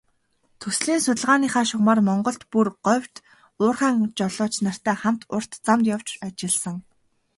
Төслийн 0.59 1.01
судалгааныхаа 1.03 1.65
шугамаар 1.69 2.01
Монголд, 2.07 2.41
бүр 2.51 2.67
говьд 2.85 3.15
уурхайн 3.61 3.97
жолооч 4.17 4.53
нартай 4.63 4.95
хамт 5.01 5.21
урт 5.35 5.51
замд 5.65 5.85
явж 5.95 6.09
ажилласан. 6.25 6.77